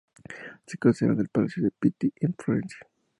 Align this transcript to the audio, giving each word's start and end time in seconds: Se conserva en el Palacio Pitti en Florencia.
Se 0.65 0.79
conserva 0.79 1.13
en 1.13 1.19
el 1.19 1.27
Palacio 1.27 1.69
Pitti 1.79 2.11
en 2.21 2.33
Florencia. 2.33 2.87